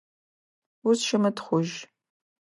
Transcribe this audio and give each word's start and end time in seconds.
Узыщымытхъужь. 0.87 1.75